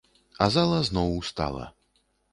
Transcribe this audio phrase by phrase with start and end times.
[0.45, 1.71] А зала зноў устала.